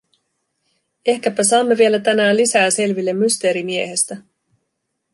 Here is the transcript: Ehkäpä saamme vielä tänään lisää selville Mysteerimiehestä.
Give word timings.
Ehkäpä 1.05 1.43
saamme 1.43 1.77
vielä 1.77 1.99
tänään 1.99 2.37
lisää 2.37 2.71
selville 2.71 3.13
Mysteerimiehestä. 3.13 4.17